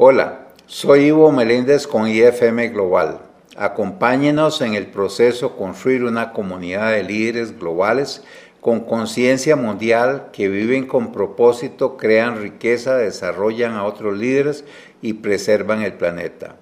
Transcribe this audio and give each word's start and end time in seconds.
Hola, 0.00 0.46
soy 0.66 1.06
Ivo 1.06 1.32
Meléndez 1.32 1.88
con 1.88 2.06
IFM 2.06 2.68
Global. 2.68 3.18
Acompáñenos 3.56 4.60
en 4.60 4.74
el 4.74 4.86
proceso 4.86 5.56
construir 5.56 6.04
una 6.04 6.32
comunidad 6.32 6.92
de 6.92 7.02
líderes 7.02 7.58
globales 7.58 8.22
con 8.60 8.78
conciencia 8.78 9.56
mundial 9.56 10.28
que 10.32 10.48
viven 10.48 10.86
con 10.86 11.10
propósito, 11.10 11.96
crean 11.96 12.40
riqueza, 12.40 12.96
desarrollan 12.96 13.72
a 13.72 13.82
otros 13.82 14.16
líderes 14.16 14.64
y 15.02 15.14
preservan 15.14 15.82
el 15.82 15.94
planeta. 15.94 16.54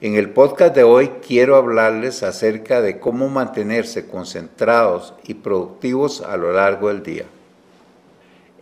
En 0.00 0.14
el 0.14 0.30
podcast 0.30 0.72
de 0.72 0.84
hoy 0.84 1.10
quiero 1.26 1.56
hablarles 1.56 2.22
acerca 2.22 2.82
de 2.82 3.00
cómo 3.00 3.28
mantenerse 3.28 4.06
concentrados 4.06 5.12
y 5.24 5.34
productivos 5.34 6.20
a 6.20 6.36
lo 6.36 6.52
largo 6.52 6.86
del 6.86 7.02
día. 7.02 7.24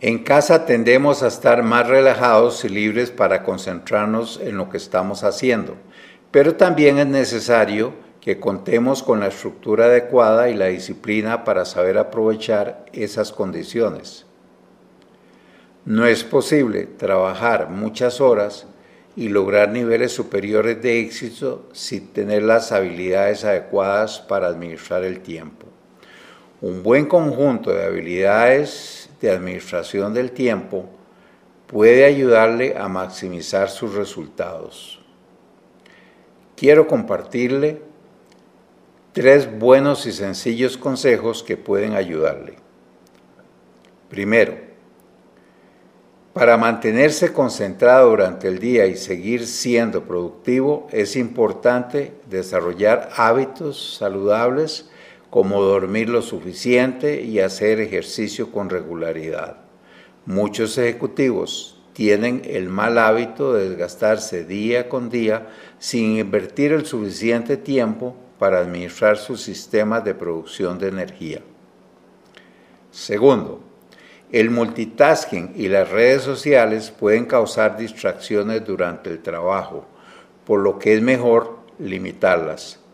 En 0.01 0.23
casa 0.23 0.65
tendemos 0.65 1.23
a 1.23 1.27
estar 1.27 1.63
más 1.63 1.87
relajados 1.87 2.65
y 2.65 2.69
libres 2.69 3.11
para 3.11 3.43
concentrarnos 3.43 4.41
en 4.43 4.57
lo 4.57 4.69
que 4.69 4.75
estamos 4.75 5.23
haciendo, 5.23 5.77
pero 6.31 6.55
también 6.55 6.97
es 6.97 7.07
necesario 7.07 7.93
que 8.19 8.37
contemos 8.39 9.03
con 9.03 9.21
la 9.21 9.27
estructura 9.27 9.85
adecuada 9.85 10.49
y 10.49 10.53
la 10.53 10.65
disciplina 10.65 11.45
para 11.45 11.63
saber 11.63 11.97
aprovechar 11.97 12.85
esas 12.91 13.31
condiciones. 13.31 14.25
No 15.85 16.05
es 16.05 16.25
posible 16.25 16.87
trabajar 16.87 17.69
muchas 17.69 18.19
horas 18.19 18.67
y 19.15 19.29
lograr 19.29 19.69
niveles 19.69 20.11
superiores 20.11 20.81
de 20.81 20.99
éxito 20.99 21.69
sin 21.71 22.07
tener 22.07 22.43
las 22.43 22.73
habilidades 22.73 23.45
adecuadas 23.45 24.19
para 24.19 24.47
administrar 24.47 25.05
el 25.05 25.21
tiempo. 25.21 25.67
Un 26.59 26.83
buen 26.83 27.05
conjunto 27.05 27.71
de 27.71 27.85
habilidades 27.85 29.04
de 29.21 29.31
administración 29.31 30.13
del 30.13 30.31
tiempo 30.31 30.89
puede 31.67 32.05
ayudarle 32.05 32.75
a 32.77 32.87
maximizar 32.87 33.69
sus 33.69 33.93
resultados. 33.93 35.01
Quiero 36.55 36.87
compartirle 36.87 37.81
tres 39.13 39.59
buenos 39.59 40.05
y 40.05 40.11
sencillos 40.11 40.77
consejos 40.77 41.43
que 41.43 41.57
pueden 41.57 41.93
ayudarle. 41.93 42.55
Primero, 44.09 44.57
para 46.33 46.57
mantenerse 46.57 47.31
concentrado 47.31 48.09
durante 48.09 48.49
el 48.49 48.59
día 48.59 48.85
y 48.87 48.97
seguir 48.97 49.47
siendo 49.47 50.03
productivo, 50.03 50.87
es 50.91 51.15
importante 51.15 52.13
desarrollar 52.29 53.09
hábitos 53.15 53.95
saludables 53.95 54.89
como 55.35 55.61
dormir 55.61 56.07
lo 56.07 56.21
suficiente 56.21 57.21
y 57.21 57.41
hacer 57.41 57.81
ejercicio 57.81 58.53
con 58.53 58.69
regularidad. 58.69 59.57
Muchos 60.25 60.77
ejecutivos 60.77 61.77
tienen 61.91 62.43
el 62.45 62.69
mal 62.69 62.97
hábito 62.97 63.53
de 63.53 63.67
desgastarse 63.67 64.45
día 64.45 64.87
con 64.87 65.09
día 65.09 65.49
sin 65.77 66.17
invertir 66.17 66.71
el 66.71 66.85
suficiente 66.85 67.57
tiempo 67.57 68.15
para 68.39 68.59
administrar 68.59 69.17
sus 69.17 69.41
sistemas 69.41 70.05
de 70.05 70.15
producción 70.15 70.79
de 70.79 70.87
energía. 70.87 71.41
Segundo, 72.89 73.59
el 74.31 74.49
multitasking 74.49 75.51
y 75.57 75.67
las 75.67 75.89
redes 75.89 76.21
sociales 76.21 76.91
pueden 76.91 77.25
causar 77.25 77.75
distracciones 77.75 78.65
durante 78.65 79.09
el 79.09 79.21
trabajo, 79.21 79.85
por 80.45 80.61
lo 80.61 80.79
que 80.79 80.93
es 80.93 81.01
mejor 81.01 81.59
limitarlas. 81.77 82.84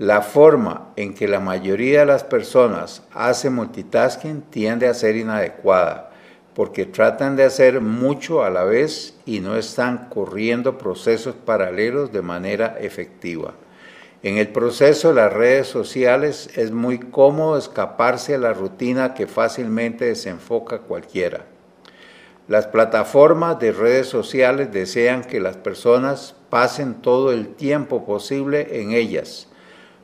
La 0.00 0.22
forma 0.22 0.94
en 0.96 1.12
que 1.12 1.28
la 1.28 1.40
mayoría 1.40 2.00
de 2.00 2.06
las 2.06 2.24
personas 2.24 3.02
hace 3.12 3.50
multitasking 3.50 4.40
tiende 4.40 4.88
a 4.88 4.94
ser 4.94 5.14
inadecuada, 5.14 6.08
porque 6.54 6.86
tratan 6.86 7.36
de 7.36 7.44
hacer 7.44 7.82
mucho 7.82 8.42
a 8.42 8.48
la 8.48 8.64
vez 8.64 9.14
y 9.26 9.40
no 9.40 9.58
están 9.58 10.08
corriendo 10.08 10.78
procesos 10.78 11.34
paralelos 11.34 12.12
de 12.12 12.22
manera 12.22 12.78
efectiva. 12.80 13.52
En 14.22 14.38
el 14.38 14.48
proceso 14.48 15.08
de 15.08 15.16
las 15.16 15.34
redes 15.34 15.66
sociales 15.66 16.48
es 16.56 16.70
muy 16.70 16.98
cómodo 16.98 17.58
escaparse 17.58 18.36
a 18.36 18.38
la 18.38 18.54
rutina 18.54 19.12
que 19.12 19.26
fácilmente 19.26 20.06
desenfoca 20.06 20.78
cualquiera. 20.78 21.44
Las 22.48 22.66
plataformas 22.66 23.58
de 23.58 23.72
redes 23.72 24.06
sociales 24.06 24.72
desean 24.72 25.24
que 25.24 25.40
las 25.40 25.58
personas 25.58 26.36
pasen 26.48 26.94
todo 27.02 27.32
el 27.32 27.48
tiempo 27.48 28.06
posible 28.06 28.80
en 28.80 28.92
ellas. 28.92 29.49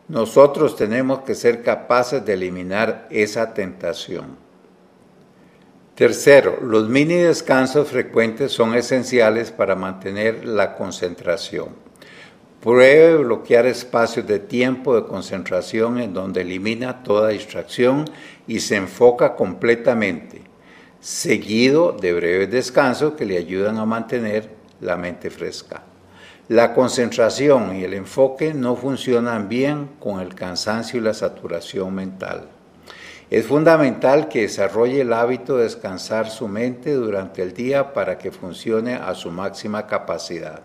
Nosotros 0.09 0.77
tenemos 0.77 1.21
que 1.21 1.35
ser 1.35 1.63
capaces 1.63 2.25
de 2.25 2.35
eliminar 2.35 3.09
esa 3.11 3.53
tentación. 3.53 4.37
Tercero, 5.97 6.59
los 6.63 6.89
mini 6.89 7.15
descansos 7.15 7.89
frecuentes 7.89 8.53
son 8.53 8.75
esenciales 8.75 9.51
para 9.51 9.75
mantener 9.75 10.45
la 10.45 10.77
concentración. 10.77 11.71
Pruebe 12.61 13.17
bloquear 13.17 13.67
espacios 13.67 14.27
de 14.27 14.39
tiempo 14.39 14.95
de 14.95 15.07
concentración 15.07 15.99
en 15.99 16.13
donde 16.13 16.43
elimina 16.43 17.03
toda 17.03 17.31
distracción 17.31 18.05
y 18.47 18.61
se 18.61 18.77
enfoca 18.77 19.35
completamente, 19.35 20.43
seguido 21.01 21.93
de 21.93 22.13
breves 22.13 22.51
descansos 22.51 23.15
que 23.15 23.25
le 23.25 23.39
ayudan 23.39 23.79
a 23.79 23.87
mantener 23.87 24.51
la 24.81 24.97
mente 24.97 25.31
fresca. 25.31 25.83
La 26.49 26.75
concentración 26.75 27.75
y 27.75 27.83
el 27.83 27.93
enfoque 27.93 28.55
no 28.55 28.77
funcionan 28.77 29.49
bien 29.49 29.89
con 29.99 30.21
el 30.21 30.37
cansancio 30.37 31.01
y 31.01 31.03
la 31.03 31.13
saturación 31.13 31.93
mental. 31.93 32.47
Es 33.31 33.47
fundamental 33.47 34.29
que 34.29 34.43
desarrolle 34.43 35.01
el 35.01 35.13
hábito 35.13 35.57
de 35.57 35.65
descansar 35.65 36.31
su 36.31 36.47
mente 36.47 36.93
durante 36.93 37.43
el 37.43 37.53
día 37.53 37.93
para 37.93 38.17
que 38.17 38.31
funcione 38.31 38.95
a 38.95 39.13
su 39.17 39.33
máxima 39.33 39.89
capacidad. 39.89 40.61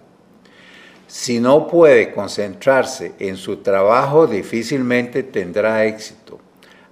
Si 1.07 1.39
no 1.39 1.67
puede 1.67 2.13
concentrarse 2.13 3.13
en 3.17 3.35
su 3.35 3.57
trabajo, 3.57 4.27
difícilmente 4.27 5.23
tendrá 5.23 5.85
éxito. 5.85 6.39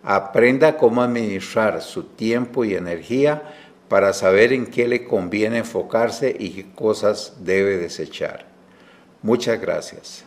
Aprenda 0.02 0.78
cómo 0.78 1.04
administrar 1.04 1.84
su 1.84 2.06
tiempo 2.06 2.66
y 2.66 2.74
energía 2.74 3.44
para 3.88 4.14
saber 4.14 4.52
en 4.52 4.66
qué 4.66 4.88
le 4.88 5.06
conviene 5.06 5.60
enfocarse 5.60 6.36
y 6.40 6.50
qué 6.50 6.72
cosas 6.74 7.36
debe 7.42 7.78
desechar. 7.78 8.50
Muchas 9.22 9.60
gracias. 9.60 10.24